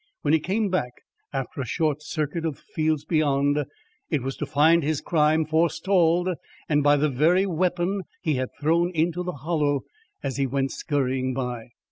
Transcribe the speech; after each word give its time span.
When 0.23 0.33
he 0.33 0.39
came 0.39 0.69
back 0.69 0.93
after 1.31 1.61
a 1.61 1.65
short 1.67 2.01
circuit 2.01 2.43
of 2.43 2.55
the 2.55 2.61
fields 2.73 3.05
beyond, 3.05 3.65
it 4.09 4.23
was 4.23 4.35
to 4.37 4.47
find 4.47 4.81
his 4.81 4.99
crime 4.99 5.45
forestalled 5.45 6.27
and 6.67 6.81
by 6.81 6.95
the 6.97 7.07
very 7.07 7.45
weapon 7.45 8.05
he 8.19 8.33
had 8.33 8.49
thrown 8.59 8.89
into 8.95 9.21
the 9.21 9.31
Hollow 9.45 9.81
as 10.23 10.37
he 10.37 10.47
went 10.47 10.71
skurrying 10.71 11.35
by. 11.35 11.67